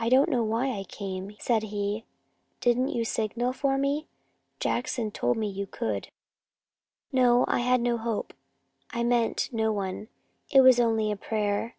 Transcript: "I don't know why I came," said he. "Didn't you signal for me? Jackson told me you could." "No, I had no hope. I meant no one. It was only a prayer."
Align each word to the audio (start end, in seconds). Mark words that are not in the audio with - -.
"I 0.00 0.08
don't 0.08 0.30
know 0.30 0.42
why 0.42 0.72
I 0.76 0.82
came," 0.82 1.36
said 1.38 1.62
he. 1.70 2.04
"Didn't 2.60 2.88
you 2.88 3.04
signal 3.04 3.52
for 3.52 3.78
me? 3.78 4.08
Jackson 4.58 5.12
told 5.12 5.36
me 5.36 5.48
you 5.48 5.64
could." 5.68 6.08
"No, 7.12 7.44
I 7.46 7.60
had 7.60 7.80
no 7.80 7.96
hope. 7.96 8.34
I 8.90 9.04
meant 9.04 9.50
no 9.52 9.70
one. 9.72 10.08
It 10.50 10.62
was 10.62 10.80
only 10.80 11.12
a 11.12 11.16
prayer." 11.16 11.76